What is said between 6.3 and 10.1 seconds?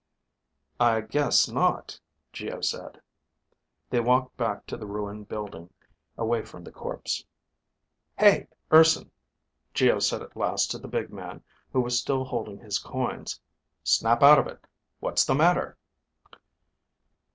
from the corpse. "Hey, Urson," Geo